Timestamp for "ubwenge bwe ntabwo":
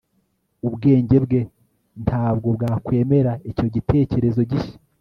0.67-2.47